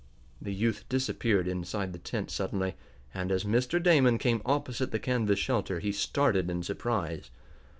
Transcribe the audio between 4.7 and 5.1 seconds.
the